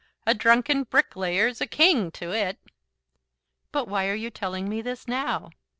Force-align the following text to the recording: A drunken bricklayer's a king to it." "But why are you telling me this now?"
A 0.25 0.33
drunken 0.33 0.81
bricklayer's 0.85 1.61
a 1.61 1.67
king 1.67 2.09
to 2.13 2.31
it." 2.31 2.57
"But 3.71 3.87
why 3.87 4.07
are 4.09 4.15
you 4.15 4.31
telling 4.31 4.67
me 4.67 4.81
this 4.81 5.07
now?" 5.07 5.51